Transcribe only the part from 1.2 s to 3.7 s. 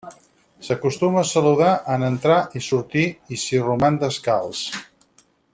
a saludar en entrar i sortir i s'hi